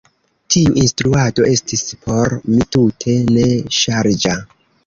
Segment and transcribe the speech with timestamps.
[0.53, 3.47] Tiu instruado estis por mi tute ne
[3.83, 4.39] ŝarĝa.